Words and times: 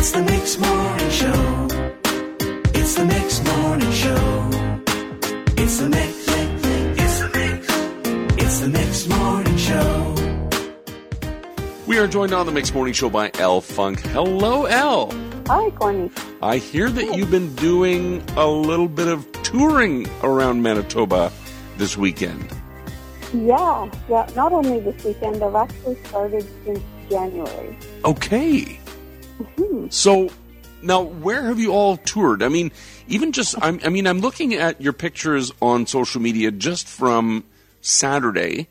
It's 0.00 0.12
the 0.12 0.22
Mix 0.22 0.56
Morning 0.58 1.10
Show. 1.10 1.66
It's 2.72 2.94
the 2.94 3.04
Mix 3.04 3.42
Morning 3.44 3.90
Show. 3.90 4.48
It's 5.60 5.78
the 5.78 5.88
Mix. 5.88 6.14
It's 7.00 7.18
the 7.18 7.30
Mix. 7.34 7.66
It's 8.40 8.60
the 8.60 8.68
Mix 8.68 9.08
Morning 9.08 9.56
Show. 9.56 10.14
We 11.88 11.98
are 11.98 12.06
joined 12.06 12.32
on 12.32 12.46
the 12.46 12.52
Mixed 12.52 12.74
Morning 12.74 12.94
Show 12.94 13.10
by 13.10 13.32
Elle 13.40 13.60
Funk. 13.60 13.98
Hello, 13.98 14.66
Elle. 14.66 15.10
Hi, 15.48 15.70
Corny. 15.70 16.12
I 16.42 16.58
hear 16.58 16.90
that 16.90 17.16
you've 17.16 17.32
been 17.32 17.52
doing 17.56 18.22
a 18.36 18.46
little 18.46 18.86
bit 18.86 19.08
of 19.08 19.26
touring 19.42 20.08
around 20.22 20.62
Manitoba 20.62 21.32
this 21.76 21.96
weekend. 21.96 22.48
Yeah, 23.34 23.90
yeah. 24.08 24.30
Not 24.36 24.52
only 24.52 24.78
this 24.78 25.04
weekend, 25.04 25.42
I've 25.42 25.56
actually 25.56 25.96
started 26.04 26.46
since 26.64 26.84
January. 27.10 27.76
Okay. 28.04 28.78
So 29.90 30.30
now, 30.82 31.02
where 31.02 31.42
have 31.44 31.58
you 31.58 31.72
all 31.72 31.96
toured? 31.96 32.42
I 32.42 32.48
mean, 32.48 32.72
even 33.08 33.32
just 33.32 33.54
I'm, 33.60 33.80
I 33.84 33.88
mean, 33.88 34.06
I'm 34.06 34.20
looking 34.20 34.54
at 34.54 34.80
your 34.80 34.92
pictures 34.92 35.52
on 35.60 35.86
social 35.86 36.20
media 36.20 36.50
just 36.50 36.88
from 36.88 37.44
Saturday, 37.80 38.68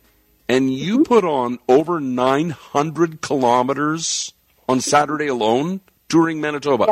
and 0.48 0.74
you 0.74 0.96
mm-hmm. 0.96 1.04
put 1.04 1.26
on 1.26 1.60
over 1.68 2.00
900 2.00 3.22
kilometers 3.22 4.34
on 4.70 4.80
Saturday 4.80 5.28
alone 5.28 5.82
touring 6.10 6.40
Manitoba. 6.40 6.86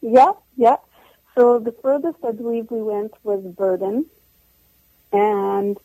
Yeah, 0.00 0.10
yeah, 0.10 0.32
yeah. 0.56 0.76
So 1.34 1.58
the 1.58 1.72
furthest 1.72 2.18
I 2.26 2.32
believe 2.32 2.70
we 2.70 2.82
went 2.82 3.12
was 3.22 3.42
Virden, 3.44 4.06
and 5.12 5.76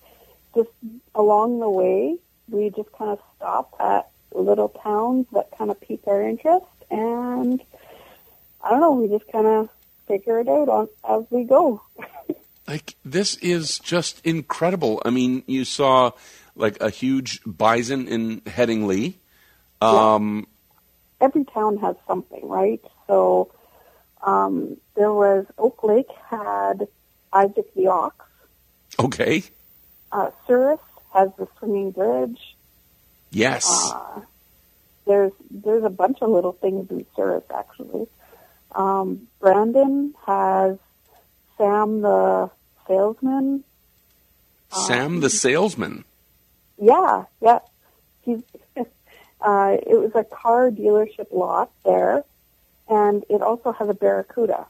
just 0.55 0.69
along 1.13 1.59
the 1.59 1.69
way, 1.69 2.17
we 2.49 2.69
just 2.69 2.91
kind 2.93 3.11
of 3.11 3.19
stopped 3.35 3.79
at 3.81 4.09
little 4.31 4.69
towns 4.69 5.27
that 5.33 5.49
kind 5.57 5.71
of 5.71 5.79
pique 5.79 6.07
our 6.07 6.21
interest, 6.21 6.65
and 6.89 7.61
I 8.63 8.69
don't 8.69 8.81
know, 8.81 8.91
we 8.93 9.07
just 9.07 9.31
kind 9.31 9.47
of 9.47 9.69
figure 10.07 10.39
it 10.39 10.47
out 10.47 10.69
on 10.69 10.89
as 11.07 11.25
we 11.29 11.43
go. 11.43 11.81
Like 12.67 12.95
this 13.05 13.35
is 13.35 13.77
just 13.77 14.25
incredible. 14.25 14.99
I 15.05 15.11
mean, 15.11 15.43
you 15.45 15.65
saw 15.65 16.13
like 16.55 16.81
a 16.81 16.89
huge 16.89 17.39
bison 17.45 18.07
in 18.07 18.41
Headingley. 18.41 19.15
Um, 19.81 20.47
Every 21.21 21.43
town 21.43 21.77
has 21.77 21.95
something, 22.07 22.47
right? 22.47 22.81
So 23.05 23.51
um, 24.23 24.77
there 24.95 25.13
was 25.13 25.45
Oak 25.59 25.83
Lake 25.83 26.09
had 26.27 26.87
Isaac 27.31 27.71
the 27.75 27.87
Ox. 27.87 28.25
Okay. 28.99 29.43
Uh, 30.11 30.31
has 31.13 31.29
the 31.37 31.47
swinging 31.59 31.91
bridge. 31.91 32.55
Yes. 33.31 33.65
Uh, 33.93 34.21
there's 35.05 35.31
there's 35.49 35.83
a 35.83 35.89
bunch 35.89 36.19
of 36.21 36.29
little 36.29 36.53
things 36.53 36.89
in 36.89 37.05
Souris 37.15 37.43
actually. 37.53 38.07
Um, 38.73 39.27
Brandon 39.39 40.13
has 40.25 40.77
Sam 41.57 42.01
the 42.01 42.49
salesman. 42.87 43.63
Sam 44.71 45.21
the 45.21 45.29
salesman. 45.29 46.03
Yeah, 46.81 47.25
yeah. 47.41 47.59
He's 48.21 48.41
uh, 48.77 49.77
it 49.87 49.99
was 49.99 50.11
a 50.15 50.23
car 50.23 50.69
dealership 50.71 51.31
lot 51.31 51.71
there, 51.85 52.23
and 52.89 53.23
it 53.29 53.41
also 53.41 53.71
has 53.71 53.87
a 53.87 53.93
Barracuda. 53.93 54.67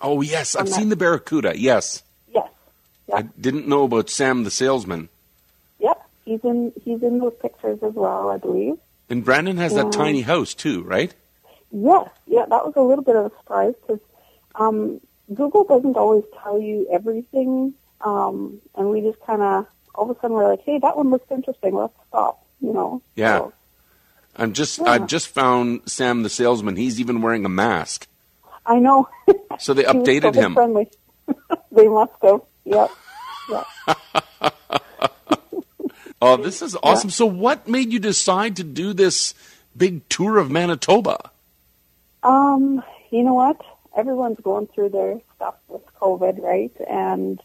Oh 0.00 0.22
yes, 0.22 0.56
I've 0.56 0.68
seen 0.68 0.88
the 0.88 0.96
Barracuda. 0.96 1.58
Yes. 1.58 2.02
Yes, 2.32 2.48
yeah, 3.08 3.16
I 3.16 3.22
didn't 3.22 3.68
know 3.68 3.84
about 3.84 4.10
Sam 4.10 4.44
the 4.44 4.50
salesman. 4.50 5.08
In 6.44 6.72
he's 6.82 7.02
in 7.02 7.18
those 7.18 7.34
pictures 7.40 7.78
as 7.82 7.94
well, 7.94 8.30
I 8.30 8.36
believe. 8.36 8.76
And 9.10 9.24
Brandon 9.24 9.56
has 9.58 9.74
that 9.74 9.92
tiny 9.92 10.22
house 10.22 10.54
too, 10.54 10.82
right? 10.82 11.14
Yes, 11.70 12.08
yeah, 12.26 12.46
that 12.48 12.64
was 12.64 12.74
a 12.76 12.80
little 12.80 13.04
bit 13.04 13.16
of 13.16 13.26
a 13.26 13.36
surprise 13.38 13.74
because 13.80 14.00
um, 14.54 15.00
Google 15.32 15.64
doesn't 15.64 15.96
always 15.96 16.24
tell 16.42 16.60
you 16.60 16.86
everything, 16.92 17.74
um, 18.00 18.60
and 18.76 18.90
we 18.90 19.00
just 19.00 19.20
kind 19.26 19.42
of 19.42 19.66
all 19.94 20.10
of 20.10 20.16
a 20.16 20.20
sudden 20.20 20.36
we're 20.36 20.48
like, 20.48 20.62
hey, 20.62 20.78
that 20.78 20.96
one 20.96 21.10
looks 21.10 21.30
interesting. 21.30 21.74
Let's 21.74 21.94
stop. 22.08 22.44
You 22.60 22.72
know. 22.72 23.02
Yeah. 23.16 23.38
So, 23.38 23.52
I'm 24.36 24.52
just 24.52 24.78
Yeah. 24.78 24.84
I've 24.90 25.06
just 25.06 25.28
found 25.28 25.82
Sam 25.86 26.22
the 26.22 26.30
salesman. 26.30 26.76
He's 26.76 27.00
even 27.00 27.22
wearing 27.22 27.44
a 27.44 27.48
mask. 27.48 28.08
I 28.66 28.78
know. 28.78 29.08
So 29.58 29.74
they 29.74 29.82
updated 29.84 30.34
him. 30.34 30.54
Friendly. 30.54 30.88
they 31.72 31.88
must 31.88 32.12
have. 32.22 32.40
Yep. 32.64 32.90
Yep. 33.50 33.66
Oh, 36.26 36.38
this 36.38 36.62
is 36.62 36.74
awesome. 36.82 37.10
So 37.10 37.26
what 37.26 37.68
made 37.68 37.92
you 37.92 37.98
decide 37.98 38.56
to 38.56 38.64
do 38.64 38.94
this 38.94 39.34
big 39.76 40.08
tour 40.08 40.38
of 40.38 40.50
Manitoba? 40.50 41.30
Um, 42.22 42.82
you 43.10 43.22
know 43.22 43.34
what? 43.34 43.60
Everyone's 43.94 44.40
going 44.40 44.66
through 44.68 44.88
their 44.88 45.20
stuff 45.36 45.56
with 45.68 45.82
COVID, 46.00 46.40
right? 46.40 46.72
And 46.88 47.42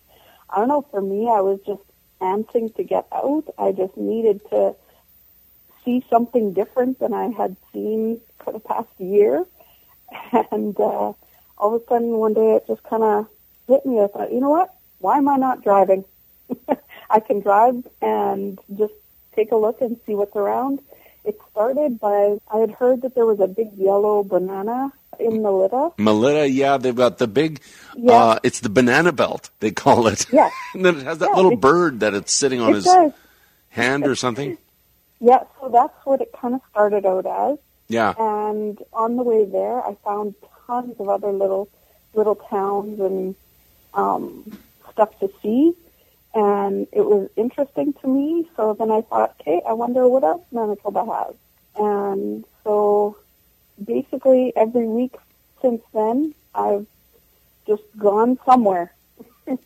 I 0.50 0.60
don't 0.60 0.70
know, 0.70 0.86
for 0.92 1.02
me, 1.02 1.24
I 1.30 1.42
was 1.42 1.60
just 1.68 1.82
antsing 2.22 2.74
to 2.78 2.84
get 2.86 3.06
out. 3.12 3.54
I 3.58 3.74
just 3.74 3.98
needed 3.98 4.40
to 4.50 4.76
see 5.84 6.06
something 6.10 6.54
different 6.54 7.00
than 7.00 7.14
I 7.14 7.32
had 7.32 7.58
seen 7.74 8.22
for 8.42 8.54
the 8.54 8.60
past 8.60 8.88
year. 8.98 9.46
And 10.52 10.80
uh, 10.80 11.12
all 11.58 11.76
of 11.76 11.82
a 11.82 11.86
sudden, 11.86 12.12
one 12.12 12.34
day, 12.34 12.56
it 12.56 12.66
just 12.66 12.84
kind 12.84 13.04
of 13.04 13.28
hit 13.68 13.86
me. 13.86 14.00
I 14.00 14.08
thought, 14.08 14.32
you 14.32 14.40
know 14.40 14.50
what? 14.50 14.74
Why 15.00 15.18
am 15.18 15.28
I 15.28 15.36
not 15.36 15.66
driving? 15.66 16.06
I 17.10 17.20
can 17.20 17.40
drive 17.42 17.88
and 18.02 18.60
just 18.78 18.94
take 19.36 19.52
a 19.52 19.56
look 19.56 19.82
and 19.82 19.98
see 20.06 20.14
what's 20.16 20.36
around. 20.36 20.80
It 21.26 21.38
started 21.52 22.00
by 22.00 22.38
I 22.54 22.58
had 22.60 22.72
heard 22.72 23.02
that 23.02 23.16
there 23.16 23.26
was 23.26 23.40
a 23.40 23.48
big 23.48 23.74
yellow 23.78 24.24
banana 24.24 24.92
in 25.20 25.42
Melita. 25.42 25.92
Melita, 25.98 26.48
yeah, 26.50 26.78
they've 26.78 26.96
got 26.96 27.18
the 27.18 27.28
big 27.28 27.62
Yeah. 27.96 28.14
uh 28.14 28.40
it's 28.44 28.62
the 28.62 28.70
banana 28.70 29.12
belt, 29.12 29.50
they 29.60 29.72
call 29.72 30.08
it. 30.08 30.26
Yeah. 30.32 30.50
and 30.74 30.86
then 30.86 30.98
it 31.00 31.04
has 31.04 31.18
that 31.20 31.30
Yeah, 31.32 31.36
little 31.36 31.58
bird 31.58 32.00
that 32.02 32.14
it's 32.14 32.34
sitting 32.34 32.62
on 32.62 32.72
It 32.72 32.76
his 32.76 32.86
does. 32.86 33.12
hand 33.70 34.06
or 34.08 34.16
something. 34.16 34.58
Yeah, 35.20 35.44
so 35.60 35.68
that's 35.70 35.94
what 36.06 36.22
it 36.22 36.32
kind 36.32 36.54
of 36.56 36.62
started 36.72 37.06
out 37.06 37.26
as. 37.26 37.58
Yeah. 37.90 38.14
And 38.18 38.80
on 38.94 39.18
the 39.18 39.24
way 39.24 39.44
there, 39.46 39.82
I 39.86 39.96
found 40.06 40.36
tons 40.68 40.96
of 41.00 41.10
other 41.10 41.32
little 41.32 41.68
little 42.14 42.36
towns 42.36 43.00
and 43.02 43.36
um, 43.94 44.58
stuff 44.92 45.18
to 45.20 45.30
see, 45.42 45.74
and 46.34 46.88
it 46.92 47.02
was 47.02 47.30
interesting 47.36 47.94
to 48.02 48.08
me. 48.08 48.50
So 48.56 48.74
then 48.74 48.92
I 48.92 49.02
thought, 49.02 49.36
okay, 49.42 49.62
I 49.68 49.74
wonder 49.74 50.08
what 50.08 50.24
else 50.24 50.44
Manitoba 50.52 51.06
has. 51.06 51.36
And 51.76 52.46
so 52.64 53.18
basically, 53.84 54.54
every 54.56 54.88
week 54.88 55.16
since 55.62 55.82
then, 55.94 56.36
I've 56.54 56.86
just 57.68 57.84
gone 57.98 58.40
somewhere. 58.46 58.94
to 59.48 59.58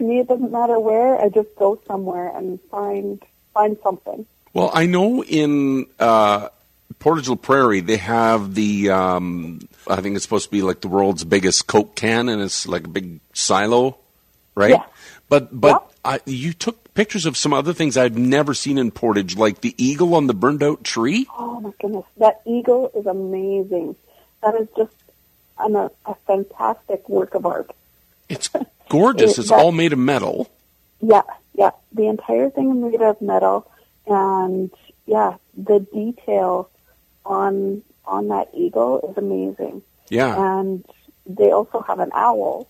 me, 0.00 0.20
it 0.20 0.28
doesn't 0.28 0.52
matter 0.52 0.78
where. 0.78 1.20
I 1.20 1.28
just 1.28 1.54
go 1.56 1.80
somewhere 1.86 2.36
and 2.36 2.60
find 2.70 3.22
find 3.54 3.76
something. 3.82 4.26
Well, 4.54 4.70
I 4.72 4.86
know 4.86 5.24
in 5.24 5.86
uh, 5.98 6.48
Portage 6.98 7.28
La 7.28 7.36
Prairie 7.36 7.80
they 7.80 7.96
have 7.96 8.54
the 8.54 8.90
um, 8.90 9.60
I 9.88 10.00
think 10.00 10.16
it's 10.16 10.24
supposed 10.24 10.46
to 10.46 10.50
be 10.50 10.62
like 10.62 10.80
the 10.80 10.88
world's 10.88 11.24
biggest 11.24 11.66
Coke 11.66 11.96
can, 11.96 12.28
and 12.28 12.42
it's 12.42 12.68
like 12.68 12.84
a 12.84 12.88
big 12.88 13.20
silo, 13.32 13.98
right? 14.54 14.70
Yeah. 14.70 14.84
But 15.28 15.58
but. 15.58 15.88
I, 16.04 16.20
you 16.26 16.52
took 16.52 16.92
pictures 16.94 17.26
of 17.26 17.36
some 17.36 17.52
other 17.52 17.72
things 17.72 17.96
I've 17.96 18.16
never 18.18 18.54
seen 18.54 18.76
in 18.78 18.90
Portage, 18.90 19.36
like 19.36 19.60
the 19.60 19.74
eagle 19.78 20.14
on 20.14 20.26
the 20.26 20.34
burned 20.34 20.62
out 20.62 20.82
tree. 20.84 21.26
Oh 21.38 21.60
my 21.60 21.72
goodness, 21.80 22.04
that 22.16 22.40
eagle 22.46 22.90
is 22.94 23.06
amazing. 23.06 23.94
That 24.42 24.54
is 24.56 24.68
just 24.76 24.94
an, 25.58 25.76
a, 25.76 25.90
a 26.04 26.14
fantastic 26.26 27.08
work 27.08 27.34
of 27.34 27.46
art. 27.46 27.70
It's 28.28 28.50
gorgeous. 28.88 29.32
It- 29.32 29.38
It's 29.42 29.48
that- 29.50 29.58
all 29.60 29.72
made 29.72 29.92
of 29.92 29.98
metal. 29.98 30.50
Yeah, 31.00 31.22
yeah. 31.54 31.70
The 31.92 32.06
entire 32.08 32.50
thing 32.50 32.70
is 32.70 32.76
made 32.92 33.02
of 33.02 33.20
metal, 33.20 33.70
and 34.06 34.70
yeah, 35.06 35.36
the 35.56 35.80
detail 35.80 36.68
on 37.24 37.82
on 38.04 38.28
that 38.28 38.48
eagle 38.54 39.00
is 39.10 39.16
amazing. 39.16 39.82
Yeah. 40.08 40.60
And 40.60 40.84
they 41.26 41.50
also 41.52 41.80
have 41.80 42.00
an 42.00 42.10
owl, 42.14 42.68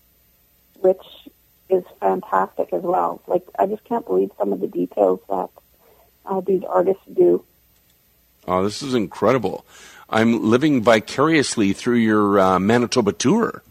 which 0.81 1.01
is 1.69 1.83
fantastic 1.99 2.71
as 2.73 2.81
well. 2.81 3.21
Like 3.27 3.43
I 3.57 3.65
just 3.65 3.83
can't 3.85 4.05
believe 4.05 4.31
some 4.37 4.53
of 4.53 4.59
the 4.59 4.67
details 4.67 5.19
that 5.29 5.49
uh, 6.25 6.41
these 6.41 6.63
artists 6.63 7.03
do. 7.13 7.43
Oh, 8.47 8.63
this 8.63 8.81
is 8.81 8.93
incredible. 8.93 9.65
I'm 10.09 10.49
living 10.49 10.83
vicariously 10.83 11.73
through 11.73 11.97
your 11.97 12.39
uh, 12.39 12.59
Manitoba 12.59 13.13
tour. 13.13 13.63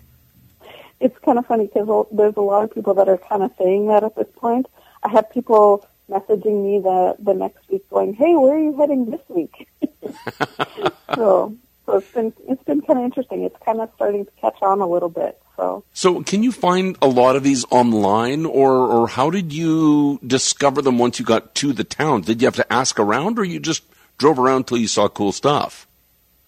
it's 1.00 1.18
kind 1.18 1.38
of 1.38 1.46
funny 1.46 1.66
because 1.66 2.06
there's 2.10 2.36
a 2.36 2.40
lot 2.40 2.64
of 2.64 2.74
people 2.74 2.94
that 2.94 3.08
are 3.08 3.18
kind 3.18 3.42
of 3.42 3.52
saying 3.58 3.88
that 3.88 4.04
at 4.04 4.16
this 4.16 4.28
point. 4.36 4.66
I 5.02 5.10
have 5.10 5.30
people 5.30 5.86
messaging 6.08 6.64
me 6.64 6.78
the 6.80 7.16
the 7.18 7.34
next 7.34 7.68
week 7.68 7.88
going, 7.90 8.14
"Hey, 8.14 8.34
where 8.34 8.54
are 8.54 8.58
you 8.58 8.76
heading 8.76 9.10
this 9.10 9.20
week?" 9.28 9.68
so, 11.14 11.56
so 11.92 11.98
it's 11.98 12.10
been 12.12 12.32
it's 12.48 12.62
been 12.64 12.80
kind 12.80 12.98
of 12.98 13.04
interesting. 13.04 13.42
It's 13.44 13.56
kind 13.64 13.80
of 13.80 13.90
starting 13.96 14.24
to 14.24 14.30
catch 14.40 14.56
on 14.62 14.80
a 14.80 14.86
little 14.86 15.10
bit. 15.10 15.38
So, 15.56 15.84
So, 15.92 16.22
can 16.22 16.42
you 16.42 16.50
find 16.50 16.96
a 17.02 17.06
lot 17.06 17.36
of 17.36 17.42
these 17.42 17.66
online, 17.70 18.46
or 18.46 18.72
or 18.72 19.08
how 19.08 19.28
did 19.28 19.52
you 19.52 20.18
discover 20.26 20.80
them 20.80 20.98
once 20.98 21.18
you 21.18 21.24
got 21.26 21.54
to 21.56 21.74
the 21.74 21.84
town? 21.84 22.22
Did 22.22 22.40
you 22.40 22.46
have 22.46 22.56
to 22.56 22.72
ask 22.72 22.98
around, 22.98 23.38
or 23.38 23.44
you 23.44 23.60
just 23.60 23.84
drove 24.16 24.38
around 24.38 24.66
till 24.66 24.78
you 24.78 24.88
saw 24.88 25.08
cool 25.08 25.32
stuff? 25.32 25.86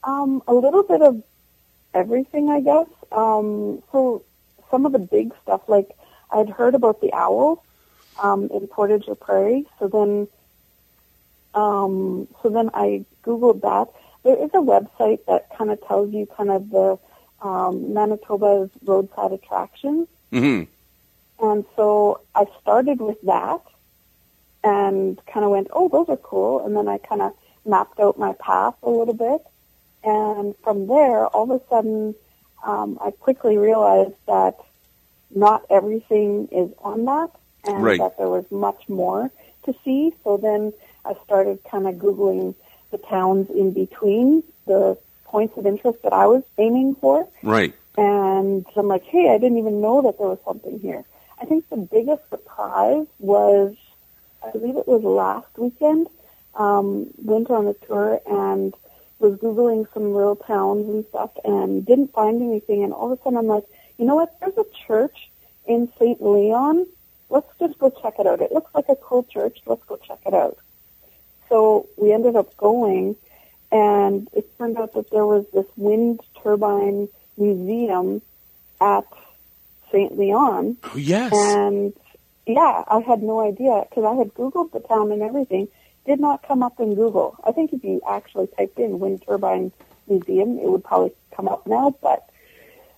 Um, 0.03 0.43
a 0.49 0.55
little 0.55 0.83
bit 0.83 1.03
of 1.03 1.23
everything, 1.93 2.49
I 2.49 2.61
guess. 2.61 2.89
Um, 3.13 3.83
so 3.93 4.23
some 4.71 4.87
of 4.87 4.93
the 4.93 4.99
big 4.99 5.35
stuff, 5.43 5.69
like 5.69 5.91
I'd 6.31 6.49
heard 6.49 6.75
about 6.75 7.03
the 7.03 7.13
owls 7.13 7.59
um, 8.23 8.49
in 8.55 8.67
Portage 8.69 9.07
la 9.07 9.15
Prairie. 9.15 9.67
So 9.79 9.89
then, 9.89 10.29
um, 11.55 12.29
so 12.43 12.49
then 12.49 12.71
I 12.73 13.05
googled 13.23 13.61
that. 13.61 13.93
There 14.25 14.37
is 14.43 14.51
a 14.55 14.59
website 14.59 15.25
that 15.27 15.49
kind 15.57 15.71
of 15.71 15.87
tells 15.87 16.13
you 16.13 16.27
kind 16.27 16.51
of 16.51 16.71
the 16.71 16.99
um, 17.43 17.93
Manitoba's 17.93 18.71
roadside 18.85 19.33
attractions. 19.33 20.09
hmm 20.33 20.63
And 21.41 21.65
so 21.77 22.21
I 22.35 22.47
started 22.61 23.01
with 23.01 23.21
that 23.23 23.61
and 24.63 25.21
kind 25.27 25.45
of 25.45 25.51
went, 25.51 25.69
oh, 25.73 25.89
those 25.89 26.09
are 26.09 26.17
cool. 26.17 26.65
And 26.65 26.75
then 26.77 26.89
I 26.89 26.99
kind 26.99 27.21
of 27.21 27.33
mapped 27.67 28.01
out 28.01 28.19
my 28.19 28.33
path 28.41 28.75
a 28.83 28.91
little 28.91 29.15
bit. 29.15 29.43
And 30.03 30.55
from 30.63 30.87
there, 30.87 31.27
all 31.27 31.51
of 31.51 31.61
a 31.61 31.69
sudden, 31.69 32.15
um, 32.65 32.99
I 33.03 33.11
quickly 33.11 33.59
realized 33.59 34.15
that 34.27 34.57
not 35.35 35.67
everything 35.71 36.49
is 36.51 36.71
on 36.79 37.05
that 37.05 37.31
and 37.65 37.83
Right. 37.83 37.99
that 37.99 38.17
there 38.17 38.29
was 38.29 38.51
much 38.51 38.89
more 38.89 39.31
to 39.65 39.75
see. 39.85 40.15
So 40.23 40.37
then 40.37 40.73
I 41.05 41.15
started 41.25 41.63
kind 41.65 41.87
of 41.87 41.97
Googling 41.97 42.55
the 42.95 43.07
towns 43.09 43.51
in 43.51 43.73
between 43.73 44.45
the 44.67 44.97
points 45.25 45.57
of 45.59 45.67
interest 45.67 45.99
that 46.05 46.13
I 46.13 46.27
was 46.27 46.45
aiming 46.59 46.95
for. 46.95 47.29
Right. 47.43 47.75
And 47.99 48.65
I'm 48.77 48.87
like, 48.87 49.03
hey, 49.05 49.31
I 49.31 49.39
didn't 49.39 49.59
even 49.59 49.81
know 49.81 50.03
that 50.03 50.17
there 50.19 50.29
was 50.29 50.39
something 50.45 50.79
here. 50.79 51.05
I 51.41 51.45
think 51.45 51.69
the 51.69 51.77
biggest 51.77 52.23
surprise 52.31 53.07
was, 53.19 53.75
I 54.47 54.51
believe 54.53 54.77
it 54.77 54.87
was 54.87 55.03
last 55.03 55.49
weekend, 55.57 56.07
um, 56.55 57.09
went 57.19 57.51
on 57.51 57.67
a 57.67 57.75
tour 57.87 58.21
and 58.27 58.73
was 59.19 59.39
Googling 59.39 59.93
some 59.93 60.05
rural 60.05 60.37
towns 60.37 60.89
and 60.89 61.05
stuff 61.07 61.31
and 61.45 61.85
didn't 61.85 62.13
find 62.13 62.41
anything. 62.41 62.85
And 62.85 62.93
all 62.93 63.13
of 63.13 63.19
a 63.19 63.23
sudden 63.23 63.39
I'm 63.39 63.49
like, 63.49 63.65
you 63.99 64.05
know 64.05 64.15
what? 64.15 64.39
There's 64.39 64.57
a 64.57 64.87
church 64.87 65.31
in 65.67 65.91
St. 65.99 66.23
Leon. 66.23 66.87
Let's 67.29 67.51
just 67.59 67.77
go 67.79 67.91
check 67.91 68.15
it 68.21 68.27
out. 68.29 68.41
It 68.41 68.53
looks 68.53 68.73
like 68.73 68.89
a 68.89 68.97
cool 68.97 69.25
church. 69.25 69.59
Let's 69.67 69.85
go 69.85 69.97
check 69.97 70.21
it 70.27 70.35
out. 70.35 70.59
So 71.55 71.87
we 71.97 72.13
ended 72.13 72.35
up 72.35 72.57
going 72.57 73.15
and 73.71 74.29
it 74.33 74.59
turned 74.59 74.77
out 74.77 74.93
that 74.95 75.09
there 75.13 75.25
was 75.25 75.47
this 75.55 75.67
wind 75.77 76.19
turbine 76.43 77.09
museum 77.39 78.23
at 78.81 79.05
St. 79.93 80.19
Leon. 80.19 80.77
Oh, 80.83 80.97
yes. 80.97 81.33
And 81.33 81.93
yeah, 82.45 82.83
I 82.89 82.99
had 83.07 83.23
no 83.23 83.39
idea 83.39 83.85
because 83.89 84.03
I 84.05 84.17
had 84.17 84.35
Googled 84.35 84.73
the 84.73 84.81
town 84.81 85.13
and 85.13 85.23
everything. 85.23 85.69
Did 86.05 86.19
not 86.19 86.43
come 86.43 86.65
up 86.65 86.81
in 86.81 86.97
Google. 86.97 87.37
I 87.47 87.53
think 87.53 87.73
if 87.73 87.85
you 87.85 88.01
actually 88.09 88.49
typed 88.59 88.81
in 88.81 88.99
wind 88.99 89.23
turbine 89.25 89.71
museum, 90.09 90.59
it 90.59 90.67
would 90.67 90.83
probably 90.83 91.13
come 91.37 91.47
up 91.47 91.69
now. 91.69 91.95
But 92.03 92.29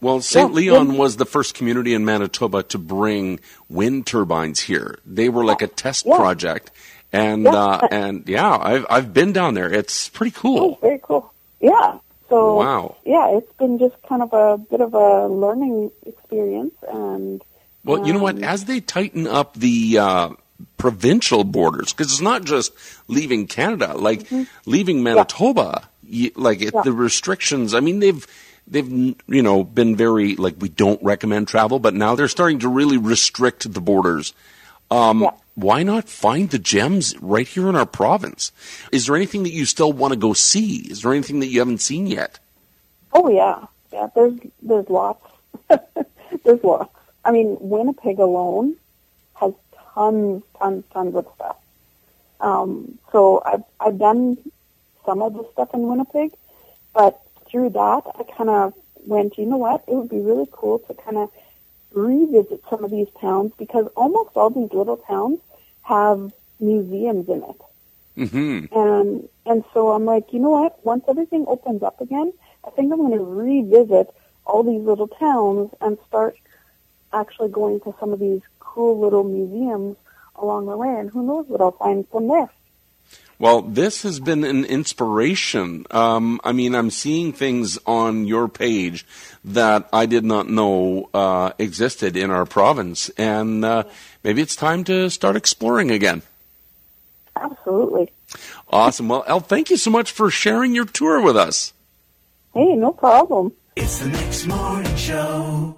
Well, 0.00 0.22
St. 0.22 0.48
Yeah, 0.48 0.54
Leon 0.54 0.96
was 0.96 1.16
the 1.16 1.26
first 1.26 1.54
community 1.54 1.92
in 1.92 2.06
Manitoba 2.06 2.62
to 2.64 2.78
bring 2.78 3.38
wind 3.68 4.06
turbines 4.06 4.60
here. 4.60 4.98
They 5.04 5.28
were 5.28 5.44
like 5.44 5.60
a 5.60 5.66
test 5.66 6.06
Yeah. 6.06 6.16
project, 6.16 6.70
and 7.16 7.44
Yeah. 7.44 7.54
uh, 7.54 7.88
and 7.90 8.28
yeah, 8.28 8.56
I've 8.56 8.86
I've 8.90 9.10
been 9.12 9.32
down 9.32 9.54
there. 9.54 9.72
It's 9.72 10.08
pretty 10.08 10.34
oh, 10.38 10.40
cool. 10.40 10.78
very 10.80 11.00
cool. 11.02 11.32
Yeah. 11.60 11.98
So 12.28 12.56
Wow. 12.56 12.96
yeah, 13.04 13.36
it's 13.38 13.52
been 13.54 13.78
just 13.78 13.94
kind 14.08 14.22
of 14.22 14.32
a 14.32 14.58
bit 14.58 14.80
of 14.80 14.94
a 14.94 15.26
learning 15.28 15.90
experience, 16.04 16.74
and 16.90 17.42
Well, 17.84 18.06
you 18.06 18.12
know 18.12 18.18
what? 18.22 18.36
um, 18.36 18.44
As 18.44 18.64
they 18.66 18.80
tighten 18.80 19.26
up 19.28 19.54
the 19.54 19.98
uh, 19.98 20.28
provincial 20.76 21.44
borders, 21.44 21.92
because 21.92 22.10
it's 22.12 22.20
not 22.20 22.42
just 22.44 22.72
leaving 23.06 23.46
Canada, 23.46 23.94
like 23.94 24.26
leaving 24.66 25.02
Manitoba, 25.02 25.88
y 26.02 26.32
like 26.34 26.60
it, 26.62 26.74
Mm-hmm. 26.74 26.76
Yeah. 26.78 26.82
the 26.82 26.92
restrictions. 26.92 27.74
I 27.74 27.80
mean, 27.80 28.00
they've 28.00 28.26
they've 28.66 28.90
you 28.90 29.42
know 29.42 29.62
been 29.62 29.94
very 29.94 30.34
like 30.34 30.56
we 30.58 30.68
don't 30.68 30.98
recommend 31.06 31.46
travel, 31.46 31.78
but 31.78 31.94
now 31.94 32.16
they're 32.16 32.26
starting 32.28 32.58
to 32.60 32.68
really 32.68 32.98
restrict 32.98 33.70
the 33.72 33.80
borders. 33.80 34.34
Um, 34.90 35.22
Yeah. 35.22 35.30
Why 35.56 35.82
not 35.82 36.10
find 36.10 36.50
the 36.50 36.58
gems 36.58 37.14
right 37.18 37.48
here 37.48 37.70
in 37.70 37.76
our 37.76 37.86
province? 37.86 38.52
Is 38.92 39.06
there 39.06 39.16
anything 39.16 39.42
that 39.44 39.52
you 39.52 39.64
still 39.64 39.90
want 39.90 40.12
to 40.12 40.18
go 40.18 40.34
see? 40.34 40.86
Is 40.90 41.00
there 41.00 41.12
anything 41.12 41.40
that 41.40 41.46
you 41.46 41.60
haven't 41.60 41.80
seen 41.80 42.06
yet? 42.06 42.38
Oh 43.14 43.30
yeah, 43.30 43.64
yeah. 43.90 44.08
There's 44.14 44.38
there's 44.60 44.88
lots. 44.90 45.26
there's 46.44 46.62
lots. 46.62 46.94
I 47.24 47.30
mean, 47.30 47.56
Winnipeg 47.58 48.18
alone 48.18 48.76
has 49.40 49.54
tons, 49.94 50.42
tons, 50.58 50.84
tons 50.92 51.16
of 51.16 51.26
stuff. 51.34 51.56
Um, 52.38 52.98
so 53.10 53.42
I've 53.46 53.64
I've 53.80 53.98
done 53.98 54.36
some 55.06 55.22
of 55.22 55.32
the 55.32 55.48
stuff 55.52 55.72
in 55.72 55.88
Winnipeg, 55.88 56.32
but 56.92 57.18
through 57.48 57.70
that 57.70 58.02
I 58.14 58.24
kind 58.36 58.50
of 58.50 58.74
went. 59.06 59.38
You 59.38 59.46
know 59.46 59.56
what? 59.56 59.84
It 59.88 59.94
would 59.94 60.10
be 60.10 60.20
really 60.20 60.48
cool 60.52 60.80
to 60.80 60.92
kind 60.92 61.16
of 61.16 61.30
revisit 61.92 62.62
some 62.70 62.84
of 62.84 62.90
these 62.90 63.08
towns 63.20 63.52
because 63.58 63.86
almost 63.96 64.36
all 64.36 64.50
these 64.50 64.72
little 64.72 64.96
towns 64.98 65.40
have 65.82 66.32
museums 66.60 67.28
in 67.28 67.42
it. 67.42 68.30
hmm 68.30 68.64
And 68.72 69.28
and 69.44 69.64
so 69.72 69.92
I'm 69.92 70.04
like, 70.04 70.32
you 70.32 70.40
know 70.40 70.50
what? 70.50 70.84
Once 70.84 71.04
everything 71.08 71.44
opens 71.48 71.82
up 71.82 72.00
again, 72.00 72.32
I 72.66 72.70
think 72.70 72.92
I'm 72.92 72.98
going 72.98 73.12
to 73.18 73.24
revisit 73.24 74.12
all 74.44 74.62
these 74.62 74.82
little 74.82 75.08
towns 75.08 75.70
and 75.80 75.98
start 76.08 76.36
actually 77.12 77.48
going 77.50 77.80
to 77.80 77.94
some 78.00 78.12
of 78.12 78.18
these 78.20 78.42
cool 78.60 78.98
little 78.98 79.24
museums 79.24 79.96
along 80.36 80.66
the 80.66 80.76
way. 80.76 80.94
And 81.00 81.10
who 81.10 81.22
knows 81.22 81.46
what 81.48 81.60
I'll 81.60 81.72
find 81.72 82.06
from 82.08 82.28
there? 82.28 82.50
Well, 83.38 83.60
this 83.62 84.02
has 84.02 84.18
been 84.18 84.44
an 84.44 84.64
inspiration. 84.64 85.84
Um, 85.90 86.40
I 86.42 86.52
mean, 86.52 86.74
I'm 86.74 86.90
seeing 86.90 87.32
things 87.32 87.78
on 87.86 88.26
your 88.26 88.48
page 88.48 89.04
that 89.44 89.88
I 89.92 90.06
did 90.06 90.24
not 90.24 90.48
know 90.48 91.10
uh, 91.12 91.52
existed 91.58 92.16
in 92.16 92.30
our 92.30 92.46
province, 92.46 93.10
and 93.10 93.64
uh, 93.64 93.84
maybe 94.24 94.40
it's 94.40 94.56
time 94.56 94.84
to 94.84 95.10
start 95.10 95.36
exploring 95.36 95.90
again. 95.90 96.22
Absolutely. 97.36 98.10
Awesome. 98.70 99.08
Well, 99.08 99.24
Elle, 99.26 99.40
thank 99.40 99.68
you 99.68 99.76
so 99.76 99.90
much 99.90 100.10
for 100.10 100.30
sharing 100.30 100.74
your 100.74 100.86
tour 100.86 101.20
with 101.20 101.36
us. 101.36 101.74
Hey, 102.54 102.74
no 102.74 102.92
problem. 102.92 103.52
It's 103.76 103.98
the 103.98 104.08
Mix 104.08 104.46
Morning 104.46 104.96
Show. 104.96 105.75